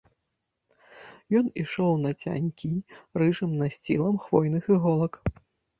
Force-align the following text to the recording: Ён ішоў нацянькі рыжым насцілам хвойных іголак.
Ён 1.41 1.45
ішоў 1.65 1.93
нацянькі 2.07 2.73
рыжым 3.25 3.51
насцілам 3.61 4.15
хвойных 4.27 4.63
іголак. 4.79 5.13